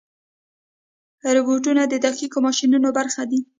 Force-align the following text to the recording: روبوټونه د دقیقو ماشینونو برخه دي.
روبوټونه 1.35 1.83
د 1.87 1.93
دقیقو 2.05 2.39
ماشینونو 2.45 2.89
برخه 2.97 3.23
دي. 3.31 3.39